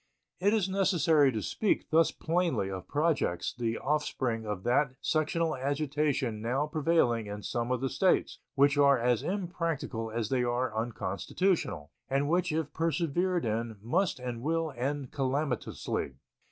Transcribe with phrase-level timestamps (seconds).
[0.39, 6.41] It is necessary to speak thus plainly of projects the offspring of that sectional agitation
[6.41, 11.91] now prevailing in some of the States, which are as impracticable as they are unconstitutional,
[12.09, 16.15] and which if persevered in must and will end calamitously.